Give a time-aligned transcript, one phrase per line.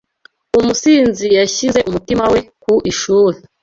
[0.59, 3.37] Umusizi!- Yashyize umutima we ku ishuri